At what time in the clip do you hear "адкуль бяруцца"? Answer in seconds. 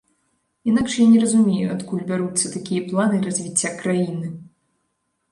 1.73-2.51